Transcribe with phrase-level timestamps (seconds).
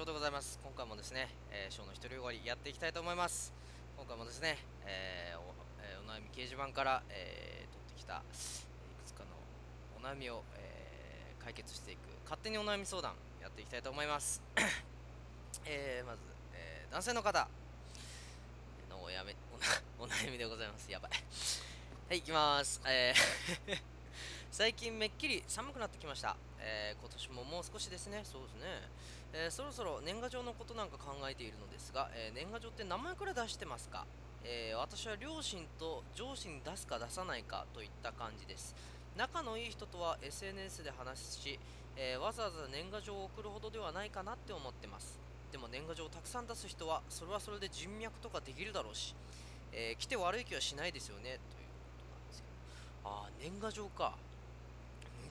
[0.00, 0.58] も放課後トワイライトのショーでございます。
[0.64, 3.52] 今回もですね、えー、ショーの一人終わりやっていきたいと思います。
[3.98, 4.56] 今回もですね、
[4.86, 5.42] えーお
[5.84, 9.36] えーお悩み掲示板から、えー取ってきたいくつかの
[10.00, 14.40] お悩みを、えー解決していく勝手にお悩み相談やっていきたいと思います。
[15.68, 16.20] えーまず、
[16.54, 17.46] えー男性の方。
[18.88, 19.66] のおやめおな
[20.00, 20.90] お悩みでございます。
[20.90, 21.10] やばい。
[21.12, 22.80] はい行きます。
[22.86, 23.82] えー
[24.50, 28.24] 最近めっきり寒くなってきました、えー今年ももう少しですね。
[28.24, 28.88] そうですね、
[29.32, 34.06] えーそろそろ年賀状のことなんか考えているのですが、えー年賀状って名前くらい出してますか、
[34.44, 38.74] えー私は両親と上司に出すか出さないかといった感じです。
[39.16, 41.58] 仲のいい人とは SNS で話すし、
[41.96, 45.18] えわざわざ年賀状を送るほどではないかなって思ってます。
[45.52, 49.14] でも年賀状をたくさん出す人はそれはそれで人脈とかできるだろうし、
[49.72, 51.22] えー来て悪い気はしないですよね。
[51.22, 51.38] というこ
[51.98, 52.48] となんですけ
[53.04, 53.10] ど。
[53.10, 54.14] ああ年賀状か。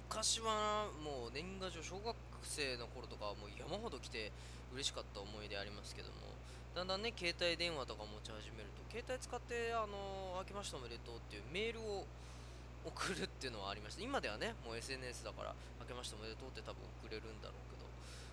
[0.10, 4.32] 昔はもう年賀状小学生の頃とかはもう山ほど来て
[4.74, 6.38] 嬉しかった思い出ありますけども
[6.76, 12.06] だんだんね携帯電話とか持ち始めると携帯使ってあの明けましておめでとうっていうメールを
[12.86, 14.02] 送るっていうのはありました。
[14.02, 17.84] 今ではねもう SNS だから明けましておめでとうって多分送れるんだろうけど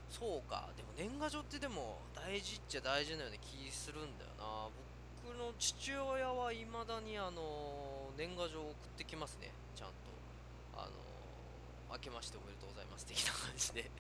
[0.06, 0.70] そうか。
[0.76, 4.70] でも年賀状ってでも大事っちゃ大事なような気するんだよな。
[5.26, 9.50] 僕の父親はいまだにあの年賀状を送ってきますね。
[11.92, 13.90] 明けましておめでとうございます的な感じで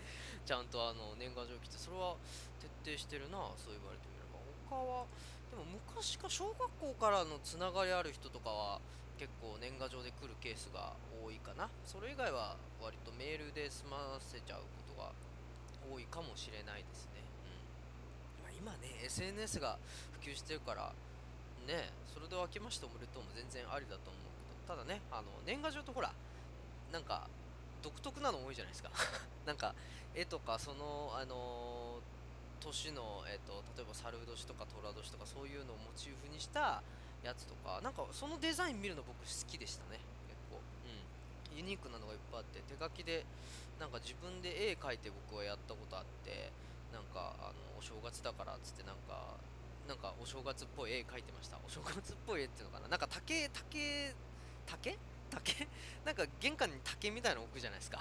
[0.44, 2.14] ちゃんとあの年賀状来てそれは
[2.62, 4.38] 徹底してるなそう言われてみれば。
[4.70, 5.06] 他は
[5.50, 8.80] でも昔か小学校からのつながりある人とかは
[9.18, 10.92] 結構年賀状で来るケースが
[11.24, 11.70] 多いかな。
[11.86, 15.10] それ以外は割とメールで済ませちゃうことが
[15.86, 17.22] 多いかもしれないですね、
[18.42, 19.78] うん、今ね SNS が
[20.20, 20.92] 普及してるから
[21.66, 24.22] ねそれで明けましておめでとうも全然ありだと思う
[24.66, 24.76] けど。
[24.76, 26.12] ただねあの年賀状とほら
[26.92, 27.30] なんか
[27.86, 28.90] 独特なの多いじゃないですか。
[29.46, 29.70] なんか
[30.12, 32.02] 絵とかそのあの
[32.58, 36.82] 年の、えっと例えば猿年とか寅年とかそういうのをモチーフにした
[37.22, 40.00] やつとかなんかそのデザイン見るの僕好きでしたね。
[40.26, 40.58] 結構。
[40.58, 41.56] うん。
[41.58, 43.24] ユニークなのがいっぱいあって手書きで
[43.78, 46.50] なんか自分で絵描いて僕はやったことあって
[46.92, 49.38] なんかあのお正月だからっつってなんか
[49.86, 51.58] なんかお正月っぽい絵描いてました。
[51.64, 52.88] お正月っぽい絵っていうのかな。
[52.88, 54.12] なんか竹竹
[54.66, 54.98] 竹
[55.30, 55.68] 竹？
[56.04, 57.98] なんか玄関に竹みたいなの置くじゃないですか。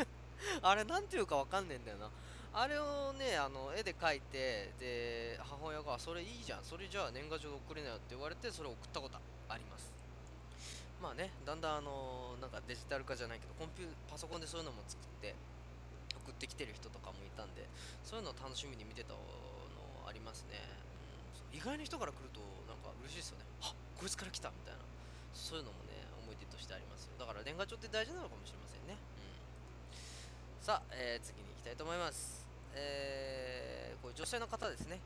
[0.62, 2.10] あれなんていうかわかんねえんだよな。
[2.52, 6.64] あれをねあの絵で描いてで母親がそれいいじゃん。
[6.64, 9.92] それじゃあ年賀状送れなよって言われてそれを送ったことあります。
[11.02, 15.34] まあねだんだんあのなんかデジタル化じゃないけどコンピューパソコンでそういうのも作って
[16.24, 17.68] 送ってきてる人とかもいたんで
[18.02, 19.18] そういうのを楽しみに見てたの
[20.08, 20.56] ありますね、
[21.52, 23.44] うん、意外な人から来るとなんか嬉しいですよね。
[23.60, 24.80] あこいつから来たみたいな。
[25.34, 25.92] そういうのもね
[26.24, 27.18] 思い出としてありますよ。
[27.18, 32.46] だから年賀状って大事なのかもしれませんね、うん、さあ、えー次に行きたいと思います。
[32.74, 35.00] えー、これ女性の方ですね。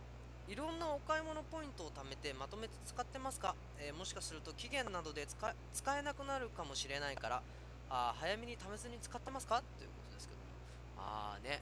[0.49, 7.43] いろんなお買い物ポイントを貯めてまとめて使ってますか、えーもしかすると期限などで使え使えなくなるかもしれないから
[7.91, 9.61] あ早めに貯めずに使ってますか？
[9.77, 10.41] ということですけど。
[10.41, 11.61] もああね。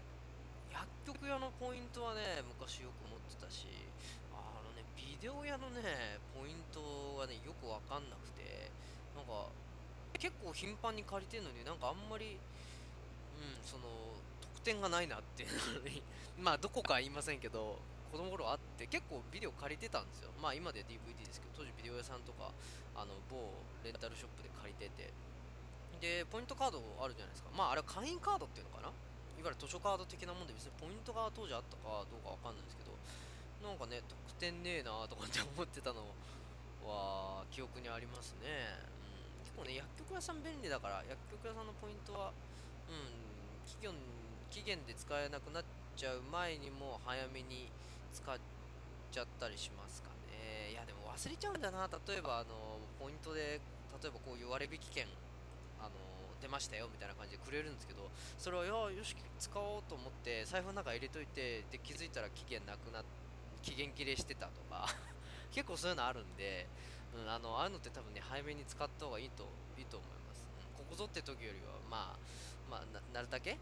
[0.70, 3.66] 薬局屋のポイントはね昔よく持ってたし
[4.30, 8.28] あのねビデオ屋のねポイントがねよくわかんなく
[9.16, 9.48] なんか
[10.18, 13.84] 結構頻繁に借りてるのになんかあんまりうんその
[14.54, 16.02] 得点がないなっていうのに
[16.38, 17.78] まあどこか言いませんけど
[18.12, 20.30] 子供頃あって結構ビデオ借りてたんですよ。
[20.40, 22.52] まあ今で DVD ですけど当時ビデオ屋さんとか
[22.94, 23.50] あの某
[23.82, 25.12] レンタルショップで借りてて。
[26.00, 27.48] でポイントカードあるじゃないですか。
[27.56, 28.88] まああれは会員カードっていうのかな？
[28.88, 32.92] いわゆる図書カード的なもんで別にポイントが当時あったかどうかわかんないですけど
[33.66, 36.04] なんかね得点ねえなとかって思ってたの
[36.84, 38.76] は記憶にありますね、
[39.56, 42.30] 構ね薬局屋さん便利だから薬局屋さんのポイントは
[42.86, 43.90] うん期限
[44.50, 45.64] 期限で使えなくなっ
[45.96, 47.68] ちゃう前にも早めに
[48.12, 48.36] 使っ
[49.10, 50.70] ちゃったりしますかね。
[50.72, 51.88] いやでも忘れちゃうんだな。
[52.06, 53.60] 例えばあのポイントで
[54.02, 55.06] 例えばこういう割引券
[55.80, 55.90] あの
[56.40, 58.08] 出ましたよみたいな感じでくれるんですけど
[58.38, 63.04] それをよし使おうと思って財布の中入れといてで気づいたら期限なくなっ
[63.62, 64.86] 期限切れしてたとか
[65.50, 66.68] 結構そういうのあるんで、
[67.16, 69.48] うん、あのああいうのって多分ね早めに使った方がいいと
[69.78, 70.44] いいと思います、
[70.76, 72.18] うん、ここぞって時よりはまあ
[72.70, 73.56] まあななるだけ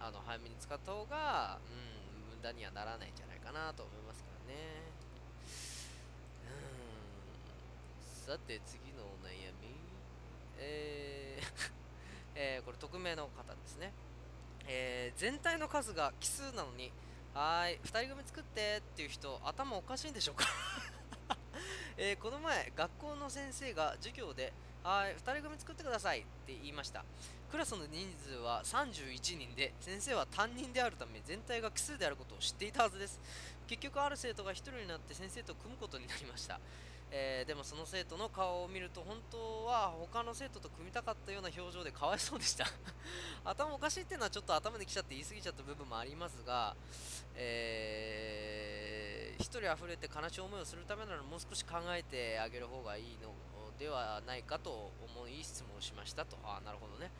[0.00, 4.88] あの早めに使った方が、うん、無駄にはならないんじゃないかなと思いますからね。
[6.46, 9.74] うんさて次のお悩み。
[10.58, 11.72] えー
[12.34, 13.92] えーこれ匿名の方ですね、
[14.66, 16.92] えー全体の数が奇数なのに
[17.34, 20.44] はーい2人組作ってっていう人頭おかしいんでしょうか？
[22.00, 24.52] えーこの前学校の先生が授業で
[24.84, 27.04] 「はい2人組作ってください」って言いました。
[27.50, 33.20] クラスの人数は31人で先生は担任であるため全体が奇数であることを知っていたはずです。
[33.66, 36.60] 結局ある生徒が1人になって先生と組むことになりました。
[37.10, 42.64] えーでもその生徒の顔を見ると本当は他の生徒と組みたかったような表情でかわいそうでした。
[43.44, 46.76] 頭おかしいっていうのはちょっと頭できちゃって言い過ぎちゃった部分もありますが、
[47.34, 53.32] えー、一人溢れて悲しい思いをするためならもう少し考えてあげる方がいいの
[53.78, 56.36] ではないかと思い質問しましたと。
[56.44, 57.10] ああなるほどね。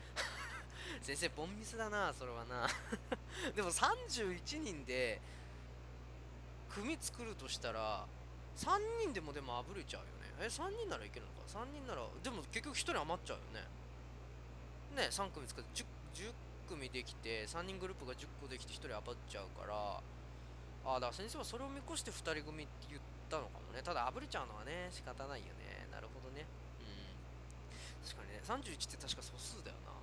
[1.01, 2.67] 先生ボンミスだなそれはな。
[3.55, 5.21] でも31人で
[6.69, 8.05] 組作るとしたら
[8.57, 10.35] 3人でもでもあぶれちゃうよね。
[10.41, 13.67] え3人ならいけるのか？3人ならでも結局1人余っちゃうよね。
[15.03, 15.85] ね3組作って 10,
[16.15, 16.33] 10
[16.67, 20.01] 組できて3人グループが10個できて1人余っちゃうから
[20.85, 23.81] ああだから先生はそれを見越して2人組って言ったのかもね。
[23.83, 25.87] ただあぶれちゃうのはね仕方ないよね。
[25.91, 26.45] なるほどね。
[26.79, 28.05] うん。
[28.05, 28.41] 確かにね。
[28.43, 29.93] 31って確か素数だよな。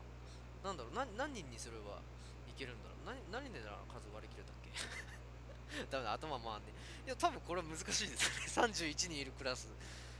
[0.70, 0.94] なんだろう。
[0.94, 2.00] な何人にすれば
[2.48, 3.14] いけるんだろう。
[3.32, 4.70] 何何でなら数割り切れたっけ？
[5.90, 6.12] ダメだ。
[6.12, 6.72] 頭回んね
[7.06, 8.72] いや多分これは難しいですよね。
[8.92, 9.68] 31人いるクラス。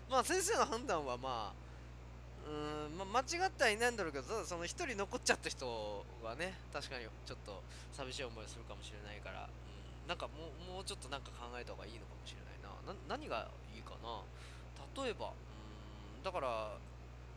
[0.08, 1.67] まあ先生の判断はまあ
[2.47, 7.61] うん、まあ、間違ってはいないんだろうけどただその1人残っちゃった人はね確かにちょっと
[7.93, 9.49] 寂しい思いをするかもしれないから、
[10.06, 12.70] なんかもうもうちょっとなんか考えた方がいいのかもしれないな。
[12.87, 14.23] な何がいいかな。
[15.03, 16.76] 例えばうんだから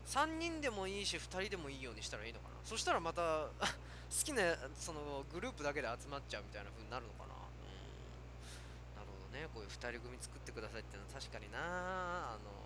[0.06, 2.54] 3人でもいいし2人でもいいようにしたらいいのかな。
[2.64, 3.48] そしたらまた
[4.10, 4.42] 好きな
[4.74, 7.34] そのグループだけで集まっちゃうみたいな風になるのかな。
[7.34, 8.96] うん。
[8.98, 9.48] なるほどね。
[9.54, 11.58] こういう2人組作ってくださいっていうのは確かにな。
[12.34, 12.60] あの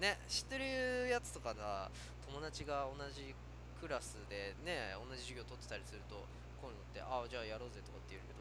[0.00, 1.90] ね知ってるやつとかだ
[2.26, 3.34] 友達が同じ
[3.80, 6.16] クラスでね同じ授業取ってたりすると
[6.60, 8.40] こういうのってああじゃあやろうぜとかって言うけど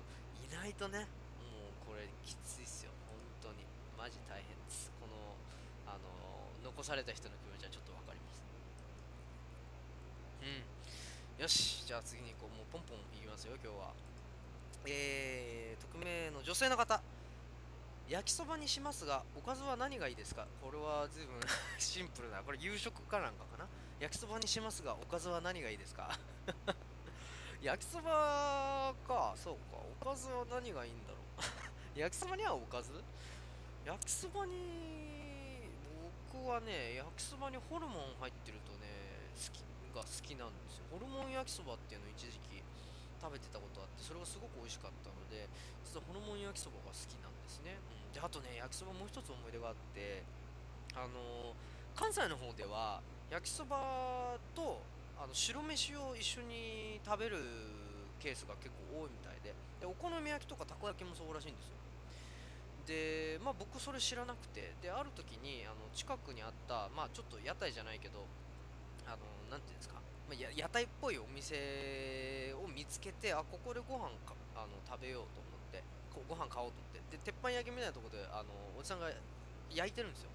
[0.53, 0.99] ないとね。
[1.41, 2.91] もうこれきついっすよ。
[3.41, 3.65] 本当に。
[3.97, 4.91] マジ大変です。
[5.01, 5.35] この
[5.87, 6.03] あの
[6.63, 8.43] 残された人の気持ちはちょっとわかります。
[10.43, 11.41] うん。
[11.41, 11.85] よし。
[11.85, 13.93] じゃあ次にこうもうポンポンいきますよ今日は。
[14.85, 17.01] えー、匿名の女性の方。
[18.09, 20.45] 焼きそばにしますがおかずは何がいいですか？
[20.61, 21.39] これは随分
[21.79, 22.43] シンプルな。
[22.43, 23.65] これ夕食かなんかかな？
[23.99, 26.11] 焼きそばにしますがおかずは何がいいですか？
[27.63, 29.31] 焼きそばか。
[29.39, 29.79] そうか。
[29.79, 31.47] おかずは何がいいんだろう。
[31.95, 32.91] 焼きそばにはおかず？
[33.87, 35.71] 焼きそばに
[36.27, 39.63] 僕はね焼きそばにホルモン入ってるとね好き
[39.95, 40.91] が好きなんですよ。
[40.91, 42.61] ホルモン焼きそばっていうの一時期
[43.21, 45.47] 食べてたことあってそれがすごく美味しかったので
[45.85, 50.23] 実はホルモン焼きそばが好きなんですね、うん、であとね焼きそばもう一つ思い出があって
[50.95, 54.81] あのー関西の方では焼きそばと
[55.17, 57.37] あの白飯を一緒に食べる
[58.19, 59.53] ケースが結構多いみたいで。
[59.79, 61.75] でお好み焼きとかたこ焼きもそうらしいんですよ。
[62.87, 64.71] でまあ僕それ知らなくて。
[64.81, 68.23] である時にあの近くにあったまあちょっと屋台じゃないけど
[69.05, 69.95] あのなていうんですか、
[70.27, 75.83] まあ、屋台っぽいお店を見つけてあここでご飯かあの食べようと思って
[76.27, 77.17] ご飯買おうと思って。
[77.17, 78.49] で鉄板焼きみたいなとこであの
[78.79, 79.11] おじさんが
[79.69, 80.31] 焼いてるんですよ。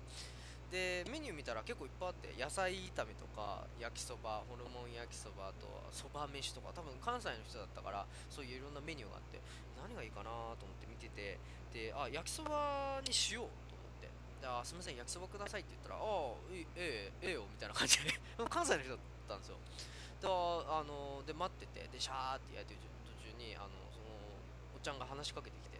[0.69, 9.41] でメニュー見たら結構いっぱいあって野菜炒めとか焼きそばホルモン焼きそばあとそば飯とか多分関西の人だったからそういういろんなメニューがあって
[9.81, 10.29] 何がいいかな
[10.61, 11.41] と思って見てて
[11.73, 14.13] であ焼きそばにしようと思って。
[14.39, 18.15] であすみません焼きそばくださいって言ったらああええええよみたいな感じで
[18.47, 19.59] 関西の人だったんですよ。
[20.21, 24.15] であので待っててでシャーって焼いてる途中にあのその
[24.75, 25.78] おっちゃんが話しかけてきて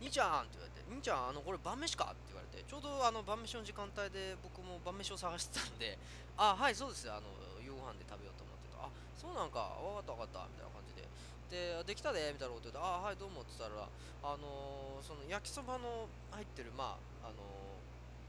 [0.00, 2.04] 兄ちゃんって言われて、兄ちゃん、あの、これ晩飯か？
[2.06, 5.98] って言われて、ちょうどあの晩飯の時間帯で僕も晩飯を探してたんで、
[6.38, 7.26] あ、はい、そうです、あの、
[7.60, 8.86] 夕ご飯で食べようと思ってた。
[8.86, 11.08] あ、そうなんか、わかったわかった、みたいな感じで。
[11.50, 13.88] で、できたで、みたいなこと言って、あ、はい、どうもって言ったら、
[14.22, 17.38] あのーその焼きそばの入ってる、まあ、あの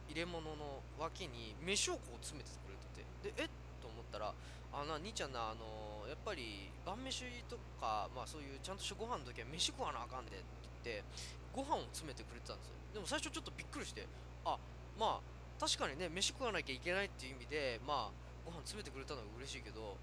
[0.07, 3.49] ー入れ物の脇に飯をこう詰めてくれてて、で、えっ？
[3.81, 4.33] と思ったら、
[4.73, 11.03] あの、兄ちゃんな、あのーやっぱり晩飯とか、まあそういうちゃんとしたご飯の時は飯食わなあかんでってって、
[11.53, 12.73] ご飯を詰めてくれてたんですよ。
[12.93, 14.07] でも最初ちょっとびっくりして
[14.45, 14.57] あ
[14.97, 18.15] まあ確かにね飯食わなきゃいけないっていう意味でまあ
[18.45, 19.97] ご飯詰めてくれたのが嬉しいけど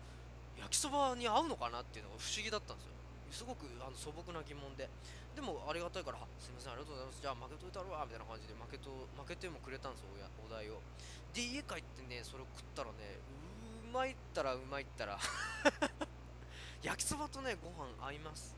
[0.59, 2.93] 焼きそばに合うのかなっていうのが不思議だったんですよ。
[3.31, 4.88] すごくあの素朴な疑問で。
[5.35, 7.21] でもありがたいからすいませんありがとうございます。
[7.21, 10.09] じゃあ負けといたるわみたいな感じで負けと負けてもくれたんですよ
[10.41, 10.81] お題を。
[11.37, 13.21] で家帰ってねそれを食ったらね
[13.85, 15.19] うまいったらうまいったら
[16.83, 18.57] 焼きそばとねご飯合います。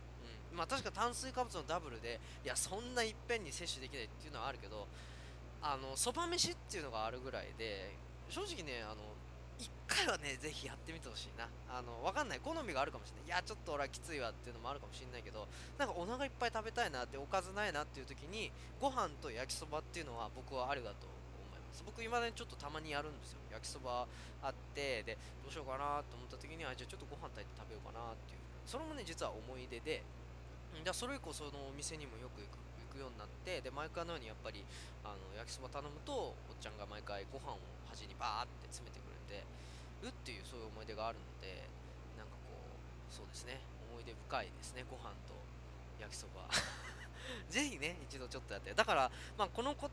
[0.54, 4.86] まあ確か炭水化物のダブルでいやそんないっぺんに摂取できないっていうのはあるけど
[5.62, 7.94] あのそば飯っていうのがあるぐらいで
[8.28, 9.02] 正直ねあの
[9.58, 11.48] 一回はねぜひやってみてほしいな。
[11.68, 12.40] あのわかんない。
[12.40, 13.26] 好みがあるかもしれない。
[13.26, 21.10] いやちょっと俺はきついわっていうのもあるかもしれないけどなんかお腹いっぱい食べたいなっておかずないなっていう時にご飯と焼きそばっていうのは僕はあるだと
[21.68, 21.82] ます。
[21.84, 23.38] 僕いまだにちょっとたまにやるんですよ。
[23.52, 24.06] 焼きそば
[24.42, 28.40] あってでどうしようかなと思った時にはじゃあちょっとご飯炊いて食べようかなっていう。
[28.66, 30.02] それもね実は思い出で
[30.84, 32.58] じゃそれ以降そのお店にもよく行く
[32.90, 34.64] 行くようになってで毎回のようにやっぱり
[35.04, 37.58] あの焼きそば頼むとおっちゃんが毎回ご飯を
[37.88, 39.44] 端にバーって詰めてくれて
[40.02, 41.68] るっていうそういう思い出があるので
[42.16, 43.60] なんかこうそうですね。
[43.90, 44.84] 思い出深いですね。
[44.88, 45.34] ご飯と
[45.98, 46.46] 焼きそば。
[47.50, 48.74] ぜひね一度ちょっとやって。
[48.74, 49.90] だからまあこのこ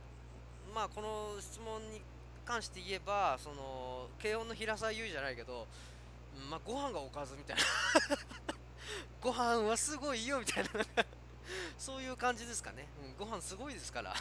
[0.74, 2.02] まあこの質問に
[2.46, 5.68] 関して言えばその慶応の平沢優じゃないけど
[6.50, 7.64] まあご飯がおかずみたいな。
[9.36, 10.70] 飯はすごいよみたいな。
[11.78, 14.14] そういう感じですかね、うん、ご飯すごいですから。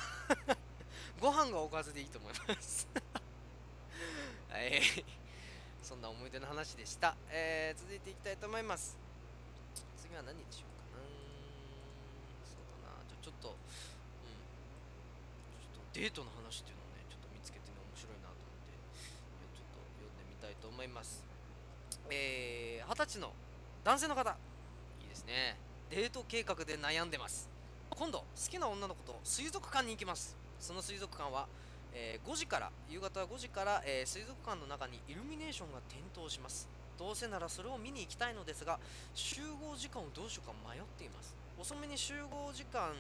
[1.21, 2.88] ご飯がおかずでいいと思います。
[4.50, 4.83] はい。
[5.83, 8.97] そんな思い出の話でした、えー、続いていきたいと思います。
[9.97, 11.04] 次は何でしょうかな。
[12.44, 12.94] そうだな。
[13.09, 13.54] じゃちょっとうん。
[13.54, 18.73] ちょっとデートの話っていうのをねちょっと見つけてね面白いなと思って。
[19.54, 21.23] ちょっと読んでみたいと思います。
[22.11, 23.33] えー、二十歳の
[23.85, 24.37] 男性の方。
[25.14, 25.56] ですね。
[25.90, 27.49] デート計画で悩んでます。
[27.90, 30.37] 今度好きな女の子と水族館に行きます。
[30.59, 31.47] その水族館は、
[31.94, 36.68] えー、5時から夕方5時から、えー、水族館の中にイルミネーションが点灯します。
[36.99, 38.78] どうせならそれを見に行きたいのですが
[39.14, 41.35] 集合時間をどうしようか迷っています。
[41.61, 42.90] 遅めに集合時間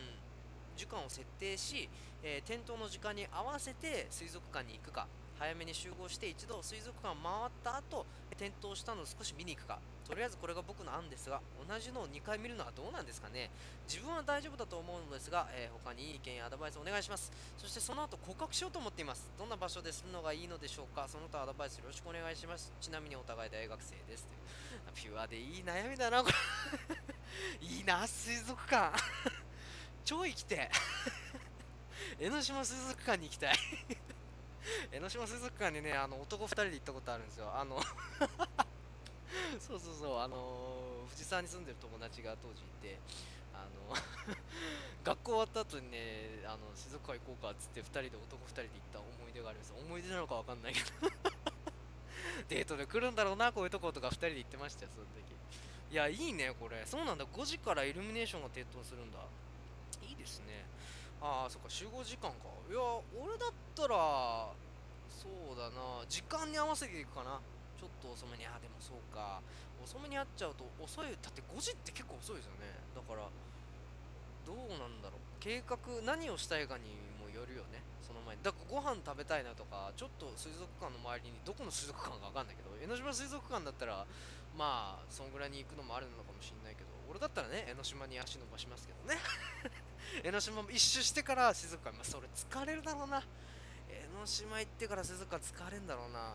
[0.76, 1.88] 時間を設定し、
[2.22, 5.08] えー、点灯の時間に合わせて水族館に行くか。
[5.36, 9.78] 早めに集合して一度水族館を回った後点灯したのを少し見に行くか。
[10.06, 13.50] とりあえずこれが僕の案ですが同じのを2回見るのはどうなんですかね。
[13.88, 17.32] 自分は大丈夫だと思うのですが、えー、他にいい意見やアドバイスお願いします。
[17.56, 19.32] そしてその後告白しようと思っています。
[19.38, 21.06] どんな場所でするのがいいのでしょうか。
[21.08, 22.72] その他アドバイスよろしくお願いします。
[22.80, 24.26] ちなみにお互い大学生です。
[24.26, 26.34] というピュアでいい悩みだなこれ。
[27.66, 28.96] いいな水族館。
[30.04, 30.70] 超生きて。
[32.20, 33.58] 江ノ島水族館に行きたい。
[34.92, 37.52] 江ノ島水族館にねあの男2人で行ったことあるんですよ。
[37.54, 37.80] あの
[39.60, 42.98] そうそうそうあのー、藤沢に住んでる友達が当時いて
[43.52, 43.94] あの
[45.04, 49.72] 学校終わった後にねあの水族館行こうかっつって2人で男2人で行った思い出があります。
[49.72, 51.10] 思い出なのか分かんないけど。
[52.48, 55.34] デートで来るんだろうなこういうとことか2人で行ってましたよその時。
[55.90, 56.84] いやいいねこれ。
[56.86, 57.24] そうなんだ。
[57.24, 59.18] 5時からイルミネーションが点灯するんだ。
[60.02, 60.66] いいですね。
[61.20, 62.53] ああそっか集合時間か。
[62.70, 62.80] いや
[63.16, 64.52] 俺だったら
[65.08, 66.04] そうだな。
[66.08, 67.40] 時間に合わせていくかな。
[67.80, 68.46] ちょっと遅めに。
[68.46, 69.40] あでもそうか。
[69.82, 71.12] 遅めに会っちゃうと遅い。
[71.20, 72.68] だって5時って結構遅いですよね。
[72.94, 73.28] だから
[74.44, 75.20] どうなんだろう。
[75.40, 76.84] 計画何をしたいかに
[77.20, 77.80] もよるよね。
[78.04, 78.42] その前に。
[78.44, 84.04] だからご飯食べたいなとかちょっと水族館の周りにどこの水族館か分かんないけど江ノ島水族館だったら
[84.56, 89.16] まあそんぐらいに行くのもあるのかもしんないけど俺だったらね江ノ島に足伸ばしますけどね。
[90.22, 93.22] 江ノ島も一周してから水族館まあそれ疲れるだろうな。
[93.90, 96.34] 江ノ島行ってから水族館疲れんだろうな。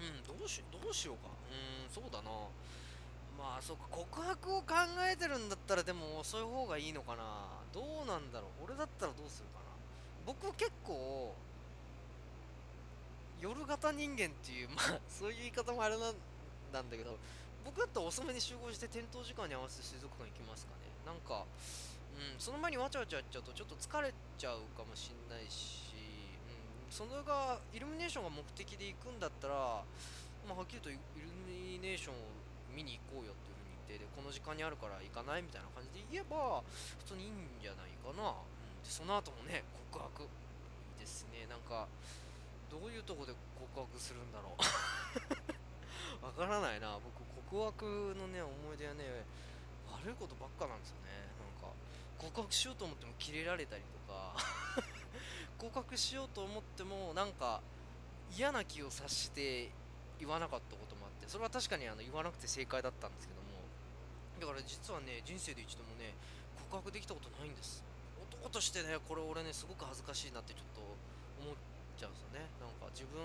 [0.00, 1.30] うんどうしどうしようか。
[1.30, 2.30] うんそうだな。
[3.38, 4.74] まあそうか告白を考
[5.10, 7.24] えてるんだったらでも遅い方がいいのかな。
[7.72, 8.64] どうなんだろう。
[8.66, 9.64] 俺だったらどうするかな。
[10.26, 11.34] 僕結構
[13.40, 17.18] 夜型人間っていうまあそういう言い方もあれなんだけど
[17.64, 20.88] 僕だったら遅めに集合して点灯時間に合わせて水族館行きますかね。
[21.04, 21.44] なんか
[22.14, 25.82] うんその前にわちゃわちゃやっちゃうとちょっと疲れちゃうかもしんないし
[26.46, 29.82] うんそれがイルミネーションが目的で行くんだったら、
[30.46, 31.00] まあ、はっきりとイル
[31.46, 32.18] ミネーションを
[32.74, 36.62] 見に行こうよっていうふうに言ってでこの時間にあるから行かないみたいな感じで言えば
[37.02, 40.26] 普通にいいんじゃないかな、うん、でその後もね告白。
[41.04, 41.44] ですね。
[41.44, 41.84] なんか
[42.72, 44.64] どういうとこで告白するんだろう。
[46.24, 46.96] わからないな。
[46.96, 49.28] 僕告白のね思い出はね
[50.00, 51.28] 悪いことばっかなんですよね。
[52.24, 54.36] 告白しようと思ってもキレられたりとか
[55.60, 57.60] 合格しようと思ってもなんか
[58.36, 59.70] 嫌な気を察して
[60.18, 63.60] 言わなかったこともあってそれは確かにあの言わなくて正解だったんですけども
[64.40, 66.14] だから実はね人生で一度もね
[66.70, 67.84] 告白できたことないんです。
[68.44, 70.80] 男としてねこれ俺ねすごく恥ずかしいなってちょっと
[71.40, 71.56] 思っ
[71.96, 72.50] ちゃうんですよね。
[72.60, 73.20] なんか自分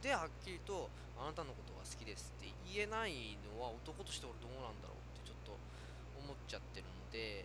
[0.00, 5.52] ではっきりとあなたのことが好きですって言えないのは男として俺どうなんだろうってちょっと
[6.16, 7.44] 思っちゃってるので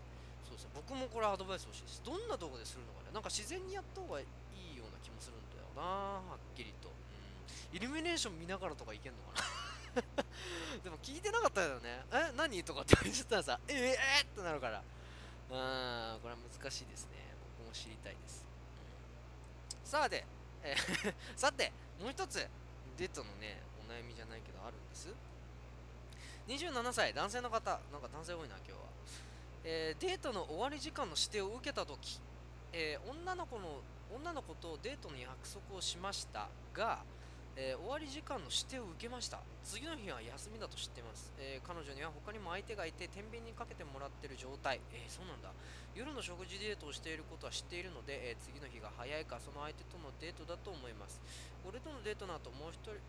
[0.56, 0.72] うですね。
[0.74, 2.02] 僕もこれアドバイス欲しいです。
[2.04, 3.12] どんな動画でするのかね。
[3.14, 5.84] なんか自然にやった方がいいような気もするんだよな。
[6.24, 6.92] はっきりと、う
[7.74, 9.66] ん、イルミネーション見ながらとかいけんのかな。
[10.84, 12.04] でも聞いてなかったよね。
[12.12, 12.32] え？
[12.36, 12.64] 何？
[12.64, 14.24] とかって言ったらさえ、え？
[14.24, 14.80] ー、ってなるから。
[14.80, 17.36] うんこれは難しいですね。
[17.60, 18.48] 僕も知りたいです、
[19.84, 20.26] うん、さあで、
[20.64, 21.72] えー さて
[22.02, 22.48] もう一つ
[22.98, 25.14] デートのねお悩みじゃないけどあるんです。
[26.48, 27.80] 27歳男性の方。
[27.92, 28.78] なんか男性多いな今日は。
[29.68, 32.22] えー、デートの終わり時間の指定を受けた時、
[32.72, 33.82] えー、女の子の
[34.14, 37.02] 女の子とデートの約束をしましたが、
[37.58, 39.40] えー終わり時間の指定を受けました。
[39.64, 44.80] 次の日は休みだと知っています、えー彼女には他にも相手がいて天秤にかけてもらってる状態。
[44.94, 45.50] えーそうなんだ。
[45.98, 51.18] 夜の食事デートをしていることは知っているので、え次の日が早いかその相手とのデートだと思います。
[51.66, 53.02] 俺とのデートの後もう一人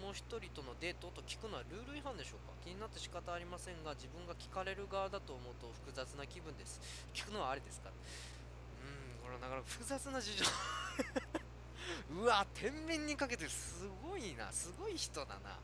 [0.00, 2.54] もう一人とのデートと聞くのはルール違反でしょうか？
[2.64, 6.80] 気になって仕方ありませんが自分が聞かれる側だと思うと複雑な気分です。
[7.12, 10.44] 聞くのはありですかうんこれはなかなか複雑な事情。
[12.10, 14.50] うわ天秤にかけてすごいな。
[14.52, 15.58] すごい人だな。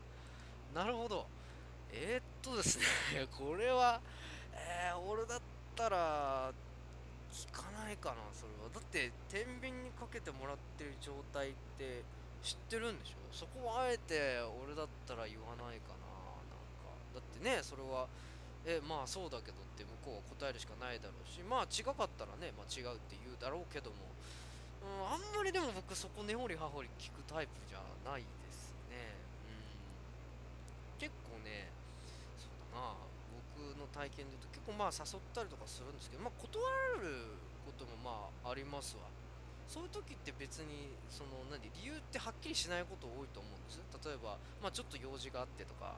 [0.73, 1.27] なるほど。
[1.91, 2.85] えー、っとですね
[3.37, 4.01] これは
[4.53, 5.41] えー、俺だっ
[5.75, 6.53] たら
[7.31, 8.69] 聞かないかなそれは。
[8.73, 12.03] だって天秤にかけてもらってる状態って
[12.43, 13.21] 知ってるんでしょ？
[13.31, 16.09] そこをあえて俺だったら言わないかな
[16.49, 16.89] なんか。
[17.15, 18.07] だってねそれは
[18.65, 23.97] えまあそうだけどって向こうは答えるしかないだろうしまあ違かったらね、まあ、違うって言うだろうけども、
[24.81, 29.17] うん、あんまりでも僕そこ根掘り葉掘り聞くタイプじゃないですね。
[30.97, 31.01] うん。
[31.01, 31.69] 結構ね
[32.37, 32.93] そうだな。
[33.57, 36.57] 僕の体験で言うと結構まあ誘ったりとかするんですけどまあ断
[37.01, 39.05] ることもまあありますわ。
[39.71, 43.79] そういう時って別にその何理由ってはっきりしないこと多いと思うんです。
[44.03, 45.95] 例えば、まあ、ちょっと用事があってとか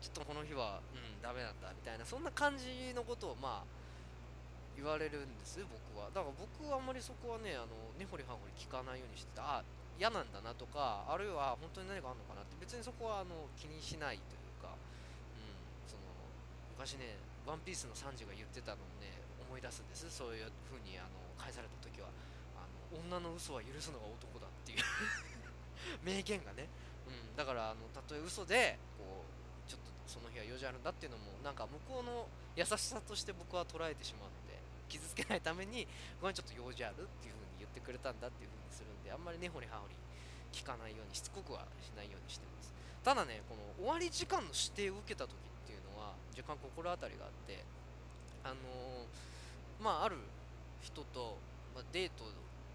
[0.00, 3.68] ちょっとこの日はうんダメだったみたいなそんな感じのことをまあ
[4.72, 6.08] 言われるんです僕は。
[6.08, 9.60] だから僕はあんまりそこはねあの根掘り葉掘り聞かないようにしててあ
[10.00, 15.52] 嫌なんだなとかあるいは本当に何かあるのかなって別にそこはあの気にしないというか、うん、
[15.84, 16.08] その
[16.80, 20.08] 昔ね「ワンピースのサンジが言ってたのをね思い出すんです。
[20.08, 21.81] そういう風にあの返された
[22.92, 24.78] 女の嘘は許すのが男だっていう。
[26.04, 26.68] 名言がね、
[27.06, 29.24] うん、だからあのたとえ嘘でこ
[29.66, 35.86] うちょっとその日は用事あるんだっていうのもなんか向こうの優しさとして僕は捉えてしまうので傷つけないために
[36.20, 39.96] ごめんちょっと用事あるっていう風に言ってくれたんだっていう風にするんであんまり根掘り葉掘り
[40.52, 42.72] 聞かないようにしつこくはしないようにしてます。
[43.02, 47.64] ただねこの終わり時間の指定を受けた時っていうのは若干心当たりがあって
[48.44, 49.32] あのー
[49.82, 50.16] まあある
[50.80, 51.36] 人と、
[51.74, 52.24] まあ、デート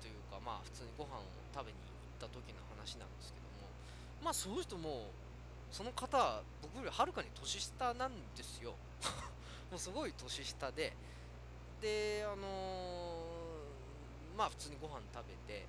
[0.02, 3.70] というかまあ普通にご飯を食べに行った時の話なんですけども
[4.24, 5.12] まあその人も
[5.72, 8.74] その方は僕よりはるかに年下なんですよ。
[9.70, 10.94] もうすごい年下で。
[11.82, 13.38] であのー
[14.38, 15.66] まあ普通にご飯食べて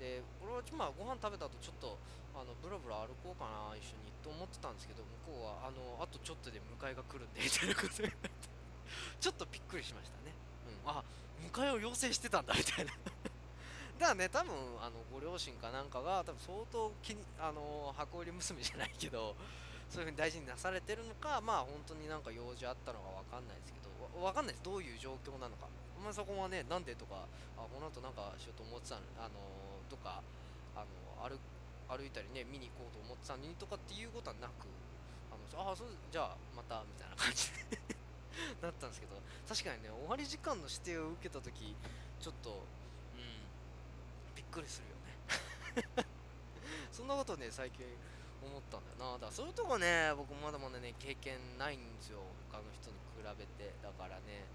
[0.00, 1.98] で俺はまあご飯食べた後ちょっと
[2.34, 8.34] あのブラブラ歩こうかな一緒にと思ってたんですけど向こうはあのあとちょっとで迎えが来るんでみたいなこと言われて
[9.20, 10.32] ちょっとびっくりしましたね。
[10.84, 10.90] うん。
[10.90, 11.04] あ
[11.52, 12.92] 迎えを要請してたんだみたいな。
[13.98, 19.34] だからね多分あのご両親かなんかが多分相当気にあの箱入り娘じゃないけど
[19.88, 24.64] そういうふうに大事になされてるのかまあ本当になんか用事あったのかわかんないですけどわわかんないです。
[24.64, 25.68] どういう状況なのか。
[26.02, 29.34] まあそこはねなんでとかあこの後なんかしようと思ってたのあの
[29.88, 30.22] とか
[30.74, 31.38] あの歩
[31.88, 34.66] 歩いたりね見に行こうと思ってたのにとかっていうことはなく
[35.30, 37.78] あのあそうじゃあまたみたいな感じで
[38.60, 39.16] なったんですけど
[39.48, 41.74] 確かにね終わり時間の指定を受けた時
[42.20, 42.62] ちょっと
[44.56, 46.06] くりするよね。
[46.90, 47.84] そんなことね最近
[48.40, 49.12] 思ったんだよな。
[49.20, 52.24] だからそういうとこね僕まだまだね経験ないんですよ。
[52.48, 53.76] 他の人に比べて。
[53.84, 54.48] だからね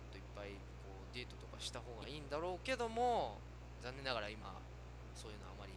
[0.00, 3.38] もっといっぱいこうデートとかした方がいいんだろうけども
[3.82, 4.56] 残念ながら今
[5.14, 5.72] そういうのあまり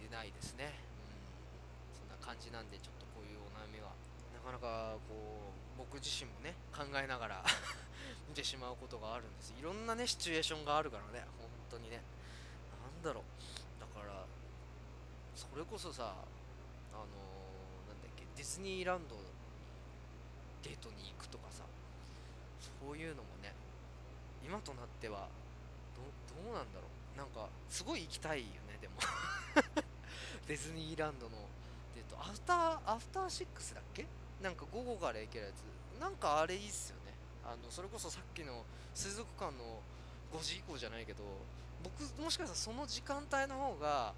[0.00, 0.72] えーないですね。
[1.92, 2.00] うん。
[2.00, 3.92] そんな感じなんでちょっとこういうお悩みは
[4.32, 7.44] なかなかこう僕自身もね考えながら
[8.26, 9.52] 見てしまうことがあるんです。
[9.52, 11.47] いろんなねシチュエーションがあるからね本
[13.08, 13.24] だろう。
[13.80, 14.24] だから
[15.34, 16.12] それこそさ
[16.92, 19.22] あのーなんだっけディズニーランドに
[20.62, 21.64] デートに行くとかさ
[22.60, 23.54] そういうのもね
[24.44, 25.28] 今となっては
[25.96, 26.04] ど
[26.44, 27.18] どうなんだろう。
[27.18, 28.94] なんかすごい行きたいよねでも。
[30.46, 31.36] ディズニーランドの
[31.96, 32.16] デート。
[32.20, 34.06] アフターアフターシックスだっけ？
[34.40, 36.00] なんか午後から行けるやつ。
[36.00, 37.14] なんかあれいいっすよね。
[37.44, 39.82] あのそれこそさっきの水族館の
[40.32, 41.24] 5時以降じゃないけど
[41.82, 44.14] 僕もしかしたらその時間帯の方が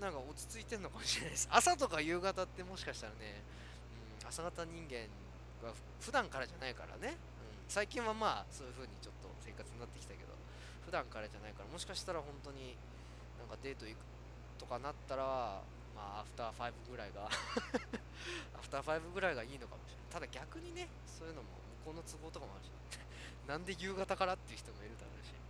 [0.00, 1.48] なんか落ち着いてんのかもしれないです。
[1.50, 3.42] 朝とか夕方ってもしかしたらね、
[4.20, 5.06] うん、朝方人間
[5.62, 7.16] が普段からじゃないからね、うん、
[7.68, 10.34] 最近はまあそういう風にちょっと生活になってきたけど
[10.84, 12.76] 普段からじゃないからもしかしたら本当に
[13.38, 14.02] なんかデート行く
[14.58, 15.62] とかなったら
[15.94, 20.04] まあアフター5ぐらいが アフター5ぐらいがいいのかもしれない。
[20.14, 21.48] ただ逆にねそういうのも
[21.86, 22.70] 向こうの都合とかもあるし
[23.46, 25.43] なんで夕方からっていう人もいるだろうし。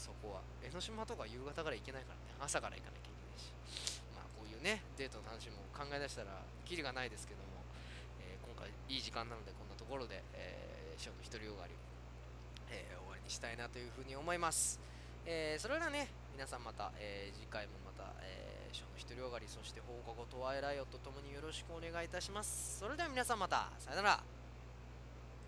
[0.00, 0.40] そこは。
[0.64, 2.32] 江ノ島とか夕方から行けないからね。
[2.40, 4.00] 朝から行かなきゃいけないし。
[4.16, 7.60] まあこういうねデートの話も考え出したらキリがないですけども、
[8.24, 11.74] えー今回いい時間なのでこんなところで、えー、ショーの独りよがり、
[12.72, 14.80] えー終わりにしたいなというふうに思います、
[15.26, 22.78] えーそれではね皆さんまた、えー次回もまた、えー、ショーの独りよがりそして放課後トワイライオットともによろしくお願いいたします。
[22.80, 23.68] それでは皆さんまた。
[23.78, 24.39] さよなら。